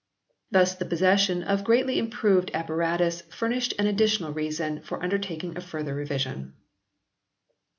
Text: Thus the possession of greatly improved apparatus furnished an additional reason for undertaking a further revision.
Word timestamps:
Thus 0.49 0.73
the 0.73 0.85
possession 0.85 1.43
of 1.43 1.63
greatly 1.63 1.99
improved 1.99 2.49
apparatus 2.55 3.21
furnished 3.29 3.75
an 3.77 3.85
additional 3.85 4.33
reason 4.33 4.81
for 4.81 5.03
undertaking 5.03 5.55
a 5.55 5.61
further 5.61 5.93
revision. 5.93 6.55